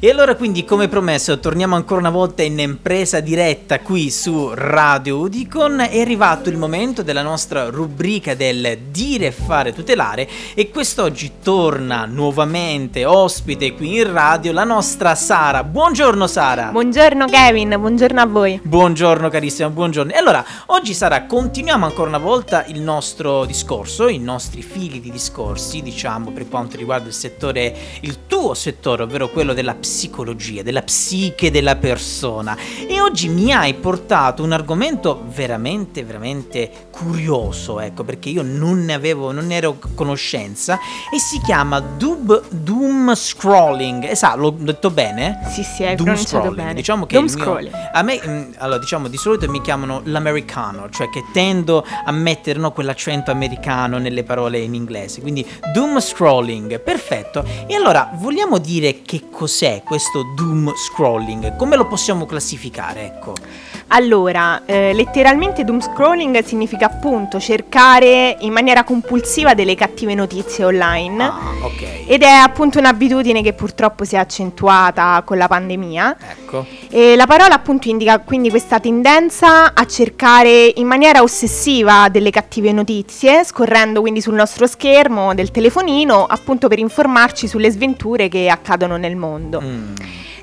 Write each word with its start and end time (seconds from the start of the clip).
E 0.00 0.08
allora 0.10 0.36
quindi 0.36 0.64
come 0.64 0.86
promesso 0.86 1.40
torniamo 1.40 1.74
ancora 1.74 1.98
una 1.98 2.10
volta 2.10 2.44
in 2.44 2.56
impresa 2.60 3.18
diretta 3.18 3.80
qui 3.80 4.12
su 4.12 4.52
Radio 4.54 5.18
Udicon. 5.18 5.80
È 5.80 6.00
arrivato 6.00 6.48
il 6.48 6.56
momento 6.56 7.02
della 7.02 7.22
nostra 7.22 7.68
rubrica 7.68 8.36
del 8.36 8.78
dire 8.92 9.26
e 9.26 9.32
fare 9.32 9.72
tutelare 9.72 10.28
e 10.54 10.70
quest'oggi 10.70 11.38
torna 11.42 12.04
nuovamente 12.04 13.04
ospite 13.04 13.74
qui 13.74 13.96
in 13.96 14.12
radio 14.12 14.52
la 14.52 14.62
nostra 14.62 15.16
Sara. 15.16 15.64
Buongiorno 15.64 16.28
Sara. 16.28 16.70
Buongiorno 16.70 17.26
Kevin, 17.26 17.74
buongiorno 17.76 18.20
a 18.20 18.26
voi. 18.26 18.60
Buongiorno 18.62 19.28
carissima, 19.30 19.68
buongiorno. 19.68 20.12
E 20.12 20.16
allora 20.16 20.44
oggi 20.66 20.94
Sara 20.94 21.24
continuiamo 21.24 21.84
ancora 21.84 22.08
una 22.08 22.18
volta 22.18 22.64
il 22.66 22.80
nostro 22.80 23.44
discorso, 23.46 24.06
i 24.06 24.18
nostri 24.18 24.62
fili 24.62 25.00
di 25.00 25.10
discorsi 25.10 25.82
diciamo 25.82 26.30
per 26.30 26.48
quanto 26.48 26.76
riguarda 26.76 27.08
il 27.08 27.14
settore, 27.14 27.74
il 28.02 28.26
tuo 28.28 28.54
settore, 28.54 29.02
ovvero 29.02 29.28
quello 29.30 29.54
della 29.54 29.72
psicologia 29.72 29.86
psicologia, 29.88 30.62
della 30.62 30.82
psiche 30.82 31.50
della 31.50 31.76
persona. 31.76 32.54
E 32.86 33.00
oggi 33.00 33.28
mi 33.28 33.52
hai 33.54 33.72
portato 33.72 34.42
un 34.42 34.52
argomento 34.52 35.24
veramente, 35.34 36.04
veramente 36.04 36.88
curioso, 36.90 37.80
ecco, 37.80 38.04
perché 38.04 38.28
io 38.28 38.42
non 38.42 38.84
ne 38.84 38.92
avevo, 38.92 39.32
non 39.32 39.46
ne 39.46 39.56
ero 39.56 39.78
conoscenza, 39.94 40.78
e 41.12 41.18
si 41.18 41.40
chiama 41.40 41.80
Dub, 41.80 42.48
Doom 42.50 43.14
Scrolling. 43.14 44.04
Esatto, 44.04 44.36
l'ho 44.36 44.50
detto 44.50 44.90
bene? 44.90 45.40
Sì, 45.50 45.62
sì, 45.62 45.84
hai 45.84 45.96
Doom 45.96 46.16
scrolling. 46.16 46.54
bene. 46.54 46.74
Diciamo 46.74 47.06
che 47.06 47.14
Doom 47.14 47.28
scrolling. 47.28 47.72
Mio, 47.72 47.90
a 47.92 48.02
me, 48.02 48.20
mm, 48.24 48.52
allora, 48.58 48.78
diciamo, 48.78 49.08
di 49.08 49.16
solito 49.16 49.48
mi 49.48 49.62
chiamano 49.62 50.02
l'americano, 50.04 50.90
cioè 50.90 51.08
che 51.08 51.24
tendo 51.32 51.82
a 52.04 52.12
mettere 52.12 52.58
no, 52.58 52.72
quell'accento 52.72 53.30
americano 53.30 53.96
nelle 53.96 54.22
parole 54.22 54.58
in 54.58 54.74
inglese. 54.74 55.22
Quindi 55.22 55.46
Doom 55.72 55.98
Scrolling, 55.98 56.78
perfetto. 56.80 57.42
E 57.66 57.74
allora, 57.74 58.10
vogliamo 58.14 58.58
dire 58.58 59.00
che 59.02 59.24
cos'è 59.30 59.77
questo 59.82 60.22
doom 60.34 60.72
scrolling? 60.74 61.56
Come 61.56 61.76
lo 61.76 61.86
possiamo 61.86 62.26
classificare? 62.26 63.04
Ecco. 63.04 63.34
Allora, 63.88 64.62
eh, 64.66 64.92
letteralmente 64.92 65.64
doom 65.64 65.80
scrolling 65.80 66.42
significa 66.44 66.86
appunto 66.86 67.40
cercare 67.40 68.36
in 68.40 68.52
maniera 68.52 68.84
compulsiva 68.84 69.54
delle 69.54 69.74
cattive 69.74 70.14
notizie 70.14 70.64
online. 70.64 71.24
Ah, 71.24 71.38
ok. 71.62 72.04
Ed 72.06 72.22
è 72.22 72.28
appunto 72.28 72.78
un'abitudine 72.78 73.42
che 73.42 73.54
purtroppo 73.54 74.04
si 74.04 74.14
è 74.14 74.18
accentuata 74.18 75.22
con 75.24 75.38
la 75.38 75.48
pandemia. 75.48 76.16
Ecco. 76.20 76.66
E 76.90 77.16
la 77.16 77.26
parola 77.26 77.54
appunto 77.54 77.88
indica 77.88 78.18
quindi 78.18 78.50
questa 78.50 78.78
tendenza 78.78 79.72
a 79.72 79.86
cercare 79.86 80.72
in 80.76 80.86
maniera 80.86 81.22
ossessiva 81.22 82.08
delle 82.10 82.30
cattive 82.30 82.72
notizie, 82.72 83.42
scorrendo 83.42 84.02
quindi 84.02 84.20
sul 84.20 84.34
nostro 84.34 84.66
schermo 84.66 85.32
del 85.32 85.50
telefonino, 85.50 86.26
appunto 86.26 86.68
per 86.68 86.78
informarci 86.78 87.48
sulle 87.48 87.70
sventure 87.70 88.28
che 88.28 88.50
accadono 88.50 88.98
nel 88.98 89.16
mondo. 89.16 89.62
Mm 89.62 89.67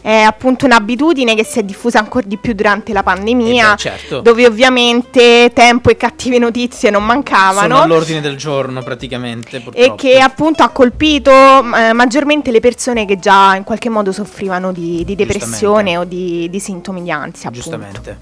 è 0.05 0.21
appunto 0.21 0.65
un'abitudine 0.65 1.33
che 1.33 1.43
si 1.43 1.57
è 1.57 1.63
diffusa 1.63 1.97
ancora 1.97 2.27
di 2.27 2.37
più 2.37 2.53
durante 2.53 2.93
la 2.93 3.01
pandemia, 3.01 3.69
eh 3.69 3.71
beh, 3.71 3.77
certo. 3.77 4.21
dove 4.21 4.45
ovviamente 4.45 5.49
tempo 5.51 5.89
e 5.89 5.97
cattive 5.97 6.37
notizie 6.37 6.91
non 6.91 7.03
mancavano. 7.03 7.75
Sono 7.75 7.81
all'ordine 7.81 8.21
del 8.21 8.37
giorno 8.37 8.83
praticamente. 8.83 9.61
Purtroppo. 9.61 9.93
E 9.93 9.95
che 9.95 10.19
appunto 10.19 10.61
ha 10.61 10.69
colpito 10.69 11.31
eh, 11.31 11.91
maggiormente 11.93 12.51
le 12.51 12.59
persone 12.59 13.07
che 13.07 13.17
già 13.17 13.55
in 13.55 13.63
qualche 13.63 13.89
modo 13.89 14.11
soffrivano 14.11 14.71
di, 14.71 15.03
di 15.03 15.15
depressione 15.15 15.97
o 15.97 16.03
di, 16.03 16.51
di, 16.51 16.59
sintomi 16.59 17.01
di 17.01 17.09
ansia. 17.09 17.49
Appunto. 17.49 17.69
Giustamente. 17.69 18.17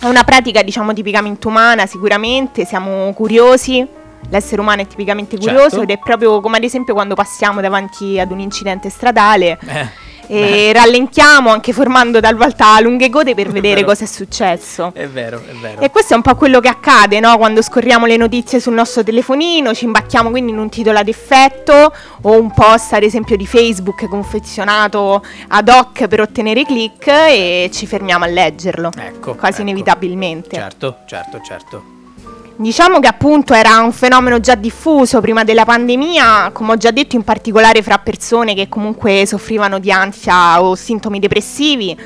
È 0.00 0.06
una 0.06 0.24
pratica 0.24 0.62
diciamo 0.62 0.94
tipicamente 0.94 1.46
umana 1.46 1.84
sicuramente, 1.84 2.64
siamo 2.64 3.12
curiosi 3.12 3.86
l'essere 4.30 4.60
umano 4.62 4.80
è 4.80 4.86
tipicamente 4.86 5.36
curioso 5.36 5.68
certo. 5.68 5.82
ed 5.82 5.90
è 5.90 5.98
proprio 5.98 6.40
come 6.40 6.56
ad 6.56 6.64
esempio 6.64 6.94
quando 6.94 7.14
passiamo 7.14 7.60
davanti 7.60 8.18
ad 8.18 8.30
un 8.30 8.40
incidente 8.40 8.88
stradale. 8.88 9.58
Eh 9.66 10.06
e 10.28 10.70
Beh. 10.70 10.72
rallentiamo 10.72 11.50
anche 11.50 11.72
formando 11.72 12.20
talvolta 12.20 12.78
lunghe 12.80 13.10
code 13.10 13.34
per 13.34 13.48
vedere 13.52 13.84
cosa 13.84 14.04
è 14.04 14.06
successo. 14.06 14.92
È 14.94 15.08
vero, 15.08 15.42
è 15.44 15.54
vero. 15.54 15.80
E 15.80 15.90
questo 15.90 16.12
è 16.12 16.16
un 16.16 16.22
po' 16.22 16.34
quello 16.36 16.60
che 16.60 16.68
accade, 16.68 17.18
no? 17.18 17.36
Quando 17.38 17.62
scorriamo 17.62 18.06
le 18.06 18.16
notizie 18.16 18.60
sul 18.60 18.74
nostro 18.74 19.02
telefonino, 19.02 19.74
ci 19.74 19.86
imbacchiamo 19.86 20.30
quindi 20.30 20.52
in 20.52 20.58
un 20.58 20.68
titolo 20.68 20.98
ad 20.98 21.08
effetto 21.08 21.92
o 22.22 22.40
un 22.40 22.52
post 22.52 22.92
ad 22.92 23.02
esempio 23.02 23.36
di 23.36 23.46
Facebook 23.46 24.06
confezionato 24.08 25.24
ad 25.48 25.68
hoc 25.68 26.06
per 26.06 26.20
ottenere 26.20 26.64
click 26.64 27.06
e 27.08 27.70
ci 27.72 27.86
fermiamo 27.86 28.24
a 28.24 28.28
leggerlo. 28.28 28.90
Ecco. 28.96 29.34
Quasi 29.34 29.60
ecco. 29.60 29.70
inevitabilmente. 29.70 30.56
Certo, 30.56 30.98
certo, 31.06 31.40
certo. 31.42 31.97
Diciamo 32.60 32.98
che 32.98 33.06
appunto 33.06 33.54
era 33.54 33.78
un 33.78 33.92
fenomeno 33.92 34.40
già 34.40 34.56
diffuso 34.56 35.20
prima 35.20 35.44
della 35.44 35.64
pandemia, 35.64 36.50
come 36.52 36.72
ho 36.72 36.76
già 36.76 36.90
detto 36.90 37.14
in 37.14 37.22
particolare 37.22 37.84
fra 37.84 37.98
persone 37.98 38.54
che 38.54 38.68
comunque 38.68 39.26
soffrivano 39.26 39.78
di 39.78 39.92
ansia 39.92 40.60
o 40.60 40.74
sintomi 40.74 41.20
depressivi. 41.20 41.96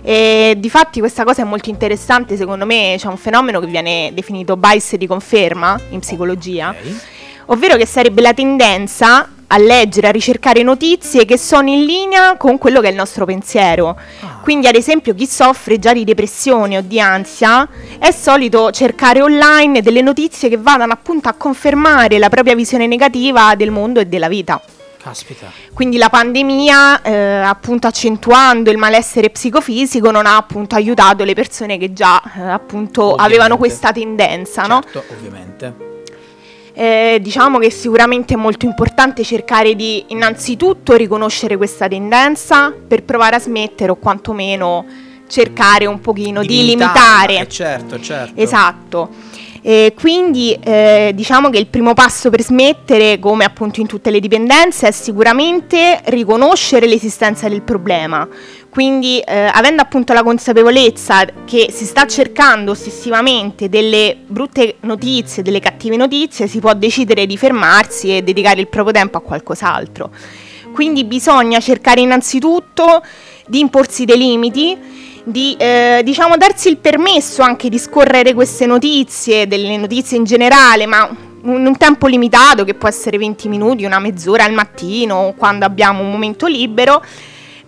E 0.00 0.54
difatti 0.56 1.00
questa 1.00 1.24
cosa 1.24 1.42
è 1.42 1.44
molto 1.44 1.68
interessante, 1.68 2.38
secondo 2.38 2.64
me 2.64 2.94
c'è 2.96 3.06
un 3.06 3.18
fenomeno 3.18 3.60
che 3.60 3.66
viene 3.66 4.10
definito 4.14 4.56
bias 4.56 4.96
di 4.96 5.06
conferma 5.06 5.78
in 5.90 6.00
psicologia, 6.00 6.70
okay. 6.70 6.98
ovvero 7.46 7.76
che 7.76 7.84
sarebbe 7.84 8.22
la 8.22 8.32
tendenza 8.32 9.28
a 9.48 9.58
leggere, 9.58 10.08
a 10.08 10.10
ricercare 10.10 10.62
notizie 10.62 11.24
che 11.24 11.38
sono 11.38 11.68
in 11.68 11.84
linea 11.84 12.36
con 12.36 12.58
quello 12.58 12.80
che 12.80 12.88
è 12.88 12.90
il 12.90 12.96
nostro 12.96 13.24
pensiero. 13.24 13.98
Ah. 14.20 14.38
Quindi, 14.42 14.66
ad 14.66 14.74
esempio, 14.74 15.14
chi 15.14 15.26
soffre 15.26 15.78
già 15.78 15.92
di 15.92 16.04
depressione 16.04 16.78
o 16.78 16.80
di 16.82 17.00
ansia 17.00 17.68
è 17.98 18.10
solito 18.10 18.70
cercare 18.70 19.22
online 19.22 19.82
delle 19.82 20.02
notizie 20.02 20.48
che 20.48 20.58
vadano 20.58 20.92
appunto 20.92 21.28
a 21.28 21.34
confermare 21.34 22.18
la 22.18 22.28
propria 22.28 22.54
visione 22.54 22.86
negativa 22.86 23.54
del 23.54 23.70
mondo 23.70 24.00
e 24.00 24.06
della 24.06 24.28
vita. 24.28 24.60
Caspita. 25.00 25.50
Quindi 25.72 25.96
la 25.96 26.08
pandemia, 26.08 27.02
eh, 27.02 27.14
appunto 27.14 27.86
accentuando 27.86 28.70
il 28.70 28.76
malessere 28.76 29.30
psicofisico, 29.30 30.10
non 30.10 30.26
ha 30.26 30.36
appunto 30.36 30.74
aiutato 30.74 31.24
le 31.24 31.34
persone 31.34 31.78
che 31.78 31.92
già 31.92 32.20
eh, 32.36 32.42
appunto 32.42 33.02
ovviamente. 33.02 33.24
avevano 33.24 33.56
questa 33.56 33.92
tendenza, 33.92 34.64
certo, 34.64 34.98
no? 34.98 35.04
Ovviamente. 35.16 35.97
Eh, 36.80 37.18
diciamo 37.20 37.58
che 37.58 37.72
sicuramente 37.72 38.34
è 38.34 38.36
molto 38.36 38.64
importante 38.64 39.24
cercare 39.24 39.74
di 39.74 40.04
innanzitutto 40.10 40.94
riconoscere 40.94 41.56
questa 41.56 41.88
tendenza 41.88 42.72
per 42.72 43.02
provare 43.02 43.34
a 43.34 43.40
smettere 43.40 43.90
o 43.90 43.96
quantomeno 43.96 44.86
cercare 45.26 45.86
un 45.86 46.00
pochino 46.00 46.40
di, 46.40 46.46
di 46.46 46.64
limitare. 46.66 47.40
Eh, 47.40 47.48
certo, 47.48 47.98
certo. 47.98 48.40
Esatto. 48.40 49.10
E 49.68 49.92
quindi 49.94 50.58
eh, 50.64 51.12
diciamo 51.14 51.50
che 51.50 51.58
il 51.58 51.66
primo 51.66 51.92
passo 51.92 52.30
per 52.30 52.40
smettere, 52.40 53.18
come 53.18 53.44
appunto 53.44 53.82
in 53.82 53.86
tutte 53.86 54.10
le 54.10 54.18
dipendenze, 54.18 54.88
è 54.88 54.90
sicuramente 54.92 56.00
riconoscere 56.06 56.86
l'esistenza 56.86 57.50
del 57.50 57.60
problema. 57.60 58.26
Quindi 58.70 59.18
eh, 59.18 59.50
avendo 59.52 59.82
appunto 59.82 60.14
la 60.14 60.22
consapevolezza 60.22 61.26
che 61.44 61.68
si 61.70 61.84
sta 61.84 62.06
cercando 62.06 62.70
ossessivamente 62.70 63.68
delle 63.68 64.16
brutte 64.26 64.76
notizie, 64.80 65.42
delle 65.42 65.60
cattive 65.60 65.96
notizie, 65.98 66.46
si 66.46 66.60
può 66.60 66.72
decidere 66.72 67.26
di 67.26 67.36
fermarsi 67.36 68.16
e 68.16 68.22
dedicare 68.22 68.60
il 68.60 68.68
proprio 68.68 68.94
tempo 68.94 69.18
a 69.18 69.20
qualcos'altro. 69.20 70.10
Quindi 70.72 71.04
bisogna 71.04 71.60
cercare 71.60 72.00
innanzitutto 72.00 73.02
di 73.46 73.60
imporsi 73.60 74.06
dei 74.06 74.16
limiti 74.16 74.97
di 75.28 75.54
eh, 75.58 76.00
diciamo 76.04 76.36
darsi 76.36 76.68
il 76.68 76.78
permesso 76.78 77.42
anche 77.42 77.68
di 77.68 77.78
scorrere 77.78 78.32
queste 78.32 78.66
notizie, 78.66 79.46
delle 79.46 79.76
notizie 79.76 80.16
in 80.16 80.24
generale, 80.24 80.86
ma 80.86 81.08
in 81.42 81.66
un 81.66 81.76
tempo 81.76 82.06
limitato 82.06 82.64
che 82.64 82.74
può 82.74 82.88
essere 82.88 83.18
20 83.18 83.48
minuti, 83.48 83.84
una 83.84 83.98
mezz'ora 83.98 84.44
al 84.44 84.52
mattino, 84.52 85.34
quando 85.36 85.64
abbiamo 85.64 86.02
un 86.02 86.10
momento 86.10 86.46
libero 86.46 87.02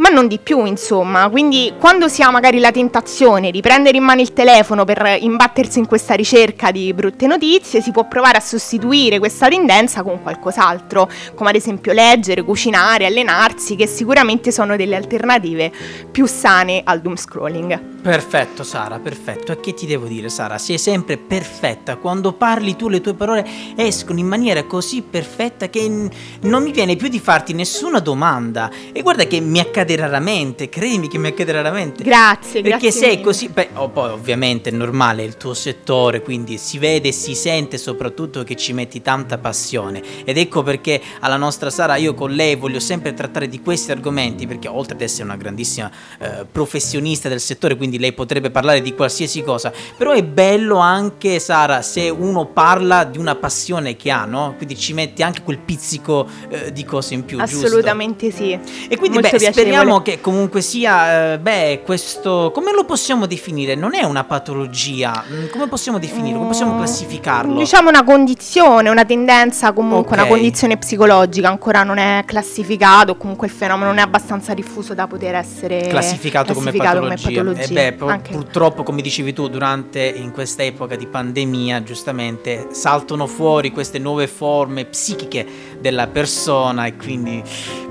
ma 0.00 0.08
non 0.08 0.26
di 0.26 0.38
più, 0.38 0.64
insomma. 0.64 1.28
Quindi 1.28 1.74
quando 1.78 2.08
si 2.08 2.22
ha 2.22 2.30
magari 2.30 2.58
la 2.58 2.72
tentazione 2.72 3.50
di 3.50 3.60
prendere 3.60 3.98
in 3.98 4.02
mano 4.02 4.20
il 4.22 4.32
telefono 4.32 4.84
per 4.84 5.18
imbattersi 5.20 5.78
in 5.78 5.86
questa 5.86 6.14
ricerca 6.14 6.70
di 6.70 6.92
brutte 6.94 7.26
notizie, 7.26 7.82
si 7.82 7.90
può 7.90 8.08
provare 8.08 8.38
a 8.38 8.40
sostituire 8.40 9.18
questa 9.18 9.48
tendenza 9.48 10.02
con 10.02 10.22
qualcos'altro, 10.22 11.08
come 11.34 11.50
ad 11.50 11.56
esempio 11.56 11.92
leggere, 11.92 12.42
cucinare, 12.42 13.06
allenarsi, 13.06 13.76
che 13.76 13.86
sicuramente 13.86 14.50
sono 14.50 14.74
delle 14.74 14.96
alternative 14.96 15.70
più 16.10 16.26
sane 16.26 16.80
al 16.82 17.00
doom 17.00 17.16
scrolling. 17.16 17.98
Perfetto 18.00 18.62
Sara, 18.62 18.98
perfetto. 18.98 19.52
E 19.52 19.60
che 19.60 19.74
ti 19.74 19.84
devo 19.84 20.06
dire 20.06 20.30
Sara? 20.30 20.56
Sei 20.56 20.78
sempre 20.78 21.18
perfetta. 21.18 21.96
Quando 21.96 22.32
parli 22.32 22.74
tu 22.74 22.88
le 22.88 23.02
tue 23.02 23.12
parole 23.12 23.46
escono 23.76 24.18
in 24.18 24.26
maniera 24.26 24.64
così 24.64 25.02
perfetta 25.02 25.68
che 25.68 26.08
non 26.40 26.62
mi 26.62 26.72
viene 26.72 26.96
più 26.96 27.08
di 27.08 27.20
farti 27.20 27.52
nessuna 27.52 27.98
domanda. 27.98 28.70
E 28.92 29.02
guarda 29.02 29.24
che 29.24 29.40
mi 29.40 29.60
accade 29.60 29.89
raramente, 29.96 30.68
credimi 30.68 31.08
che 31.08 31.18
mi 31.18 31.28
accade 31.28 31.52
raramente. 31.52 32.02
Grazie, 32.02 32.62
Perché 32.62 32.88
grazie. 32.88 32.90
sei 32.90 33.20
così... 33.20 33.48
Beh, 33.48 33.70
oh, 33.74 33.88
poi 33.88 34.10
ovviamente 34.10 34.70
è 34.70 34.72
normale 34.72 35.22
il 35.22 35.36
tuo 35.36 35.54
settore, 35.54 36.22
quindi 36.22 36.58
si 36.58 36.78
vede 36.78 37.08
e 37.08 37.12
si 37.12 37.34
sente 37.34 37.78
soprattutto 37.78 38.42
che 38.44 38.56
ci 38.56 38.72
metti 38.72 39.02
tanta 39.02 39.38
passione. 39.38 40.02
Ed 40.24 40.38
ecco 40.38 40.62
perché 40.62 41.00
alla 41.20 41.36
nostra 41.36 41.70
Sara 41.70 41.96
io 41.96 42.14
con 42.14 42.30
lei 42.30 42.56
voglio 42.56 42.80
sempre 42.80 43.14
trattare 43.14 43.48
di 43.48 43.60
questi 43.60 43.90
argomenti, 43.90 44.46
perché 44.46 44.68
oltre 44.68 44.94
ad 44.94 45.00
essere 45.00 45.24
una 45.24 45.36
grandissima 45.36 45.90
eh, 46.18 46.46
professionista 46.50 47.28
del 47.28 47.40
settore, 47.40 47.76
quindi 47.76 47.98
lei 47.98 48.12
potrebbe 48.12 48.50
parlare 48.50 48.82
di 48.82 48.94
qualsiasi 48.94 49.42
cosa, 49.42 49.72
però 49.96 50.12
è 50.12 50.22
bello 50.22 50.78
anche 50.78 51.38
Sara 51.38 51.82
se 51.82 52.08
uno 52.08 52.46
parla 52.46 53.04
di 53.04 53.18
una 53.18 53.34
passione 53.34 53.96
che 53.96 54.10
ha, 54.10 54.24
no? 54.24 54.54
Quindi 54.56 54.76
ci 54.76 54.92
mette 54.92 55.22
anche 55.22 55.42
quel 55.42 55.58
pizzico 55.58 56.26
eh, 56.48 56.72
di 56.72 56.84
cose 56.84 57.14
in 57.14 57.24
più, 57.24 57.38
Assolutamente 57.40 58.28
giusto? 58.28 58.44
sì. 58.44 58.58
E 58.88 58.96
quindi 58.96 59.18
beh, 59.20 59.38
speriamo 59.38 59.79
speriamo 59.80 60.02
che 60.02 60.20
comunque 60.20 60.60
sia, 60.60 61.32
eh, 61.32 61.38
beh, 61.38 61.82
questo, 61.84 62.50
come 62.54 62.72
lo 62.72 62.84
possiamo 62.84 63.26
definire? 63.26 63.74
Non 63.74 63.94
è 63.94 64.02
una 64.04 64.24
patologia, 64.24 65.24
mm, 65.28 65.46
come 65.48 65.68
possiamo 65.68 65.98
definirlo? 65.98 66.38
Come 66.38 66.50
possiamo 66.50 66.74
Mm, 66.74 66.78
classificarlo? 66.78 67.54
Diciamo 67.58 67.88
una 67.88 68.04
condizione, 68.04 68.88
una 68.88 69.04
tendenza, 69.04 69.72
comunque 69.72 70.12
Ok. 70.16 70.18
una 70.18 70.26
condizione 70.26 70.76
psicologica, 70.76 71.48
ancora 71.48 71.82
non 71.82 71.98
è 71.98 72.22
classificato, 72.26 73.16
comunque 73.16 73.46
il 73.46 73.52
fenomeno 73.52 73.88
non 73.88 73.98
è 73.98 74.02
abbastanza 74.02 74.54
diffuso 74.54 74.94
da 74.94 75.06
poter 75.06 75.34
essere 75.34 75.86
classificato, 75.88 76.52
come 76.54 76.70
classificato 76.72 77.00
patologia. 77.06 77.28
patologia. 77.28 77.80
E 77.80 77.92
beh, 77.92 78.04
Anche- 78.06 78.32
purtroppo, 78.32 78.82
come 78.82 79.02
dicevi 79.02 79.32
tu, 79.32 79.48
durante 79.48 80.00
in 80.00 80.30
questa 80.32 80.62
epoca 80.62 80.96
di 80.96 81.06
pandemia, 81.06 81.82
giustamente 81.82 82.68
saltano 82.72 83.26
fuori 83.26 83.70
queste 83.70 83.98
nuove 83.98 84.26
forme 84.26 84.84
psichiche 84.84 85.46
della 85.80 86.06
persona 86.06 86.84
e 86.86 86.96
quindi 86.96 87.42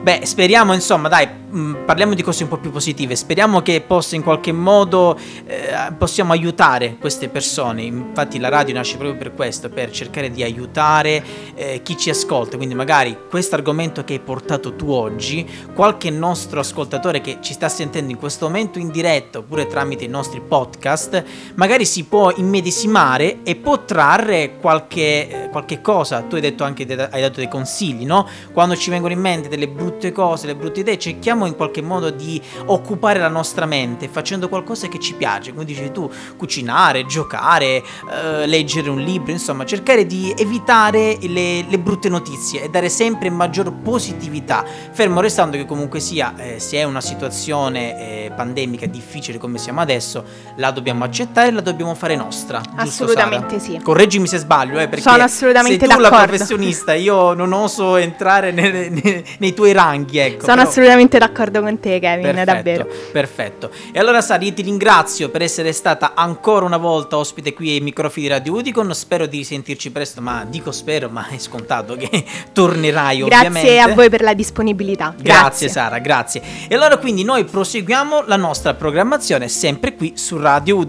beh, 0.02 0.22
speriamo 0.24 0.74
insomma, 0.74 1.08
dai, 1.10 1.28
mh, 1.50 1.58
parliamo 1.86 2.14
di 2.14 2.24
cose 2.24 2.44
un 2.44 2.50
po' 2.50 2.58
più 2.58 2.72
positive. 2.72 3.16
Speriamo 3.16 3.62
che 3.62 3.82
possa 3.82 4.16
in 4.16 4.24
qualche 4.24 4.52
modo 4.52 5.18
eh, 5.46 5.94
possiamo 5.98 6.32
aiutare 6.32 6.98
queste 7.00 7.30
persone. 7.30 7.84
Infatti 7.84 8.40
la 8.40 8.50
radio 8.50 8.74
nasce 8.76 8.98
proprio 8.98 9.18
per 9.18 9.34
questo, 9.34 9.70
per 9.70 9.92
cercare 9.92 10.32
di 10.32 10.44
aiutare 10.44 11.24
eh, 11.56 11.82
chi 11.84 11.98
ci 11.98 12.10
ascolta. 12.10 12.58
Quindi 12.58 12.76
magari 12.76 13.18
questo 13.30 13.56
argomento 13.56 14.04
che 14.04 14.14
hai 14.14 14.20
portato 14.20 14.76
tu 14.76 14.90
oggi, 14.92 15.48
qualche 15.74 16.10
nostro 16.10 16.60
ascoltatore 16.60 17.22
che 17.22 17.38
ci 17.42 17.54
sta 17.54 17.70
sentendo 17.70 18.12
in 18.12 18.18
questo 18.18 18.46
momento 18.46 18.80
in 18.80 18.90
diretta 18.90 19.40
oppure 19.40 19.68
tramite 19.68 20.04
i 20.04 20.08
nostri 20.08 20.42
podcast, 20.42 21.24
magari 21.56 21.86
si 21.86 22.06
può 22.06 22.32
immedesimare 22.36 23.40
e 23.44 23.56
può 23.56 23.84
trarre 23.86 24.58
qualche, 24.60 25.46
eh, 25.46 25.50
qualche 25.50 25.82
cosa. 25.82 26.22
Tu 26.22 26.36
hai 26.36 26.42
detto 26.42 26.64
anche, 26.64 26.84
hai 26.84 27.22
dato 27.22 27.40
dei 27.40 27.50
consigli, 27.50 28.06
no? 28.06 28.28
Quando 28.54 28.76
ci 28.76 28.90
vengono 28.90 29.14
in 29.14 29.20
mente 29.20 29.48
delle 29.50 29.68
brutte 29.68 30.12
cose, 30.12 30.46
delle 30.46 30.58
brutte 30.58 30.82
idee, 30.82 30.98
cerchiamo 30.98 31.46
in 31.46 31.56
qualche 31.60 31.82
modo 31.82 32.10
di 32.10 32.42
occupare 32.68 33.20
la 33.20 33.28
nostra 33.28 33.66
mente 33.66 34.08
facendo 34.08 34.48
qualcosa 34.48 34.88
che 34.88 34.98
ci 34.98 35.14
piace, 35.14 35.52
come 35.52 35.66
dici 35.66 35.92
tu, 35.92 36.10
cucinare, 36.38 37.06
giocare, 37.06 37.84
eh, 38.10 38.46
leggere 38.48 38.90
un 38.90 39.02
libro, 39.02 39.32
insomma, 39.34 39.66
cercare 39.66 40.06
di 40.06 40.34
evitare 40.38 41.18
le, 41.22 41.66
le 41.68 41.80
brutte 41.80 42.08
notizie 42.08 42.64
e 42.64 42.70
dare 42.70 42.88
sempre 42.88 43.30
maggior 43.30 43.74
positività, 43.74 44.64
fermo 44.92 45.20
restando 45.20 45.58
che 45.58 45.66
comunque 45.66 46.00
sia, 46.00 46.34
eh, 46.38 46.60
se 46.60 46.78
è 46.78 46.84
una 46.84 47.02
situazione 47.02 48.26
eh, 48.26 48.32
pandemica 48.34 48.86
difficile 48.86 49.38
come 49.38 49.58
siamo 49.58 49.82
adesso, 49.82 50.24
la 50.56 50.72
dobbiamo 50.72 51.04
accettare 51.04 51.50
e 51.50 51.52
la 51.52 51.62
dobbiamo 51.62 51.94
fare 51.96 52.16
nostra. 52.16 52.62
giusto, 52.62 53.04
Assolutamente 53.04 53.60
Sara? 53.60 53.78
sì. 53.78 53.82
Correggimi 53.84 54.28
se 54.28 54.38
sbaglio, 54.38 54.80
eh, 54.80 54.88
perché 54.88 55.02
Sono 55.10 55.24
assolutamente 55.24 55.86
sei 55.86 55.96
tu 55.96 56.02
la 56.02 56.10
d'accordo. 56.10 56.28
professionista, 56.28 56.94
io 56.94 57.34
non 57.34 57.52
oso 57.52 57.96
entrare 57.98 58.52
nelle- 58.52 58.90
nei, 58.90 59.24
nei 59.40 59.54
tuoi 59.54 59.72
ranghi, 59.74 60.18
ecco. 60.20 60.46
Sono 60.46 60.58
però- 60.58 60.70
assolutamente 60.70 61.18
d'accordo 61.18 61.49
con 61.52 61.80
te, 61.80 62.00
Kevin, 62.00 62.22
Perfetto, 62.24 62.46
davvero. 62.54 62.88
perfetto. 63.12 63.72
E 63.92 64.00
allora 64.00 64.22
Sara, 64.22 64.44
io 64.44 64.54
ti 64.54 64.62
ringrazio 64.62 65.30
per 65.30 65.42
essere 65.42 65.72
stata 65.74 66.14
ancora 66.16 66.66
una 66.66 66.78
volta 66.78 67.18
ospite 67.18 67.54
qui 67.54 67.72
ai 67.72 67.80
microfoni 67.82 68.28
di 68.28 68.32
Radio 68.32 68.54
Udicon. 68.54 68.94
Spero 68.94 69.26
di 69.26 69.44
sentirci 69.44 69.92
presto, 69.92 70.22
ma 70.22 70.46
dico 70.48 70.72
spero, 70.72 71.10
ma 71.10 71.28
è 71.28 71.38
scontato 71.38 71.96
che 71.96 72.24
tornerai 72.54 73.22
ovviamente. 73.22 73.60
Grazie 73.62 73.80
a 73.80 73.94
voi 73.94 74.10
per 74.10 74.22
la 74.22 74.34
disponibilità. 74.34 75.14
Grazie 75.20 75.70
Sara, 75.70 76.00
grazie. 76.00 76.42
E 76.68 76.76
allora 76.76 76.98
quindi 76.98 77.24
noi 77.24 77.44
proseguiamo 77.44 78.24
la 78.26 78.36
nostra 78.36 78.74
programmazione 78.74 79.48
sempre 79.48 79.96
qui 79.96 80.14
su 80.16 80.38
Radio 80.38 80.76
Udicon. 80.76 80.78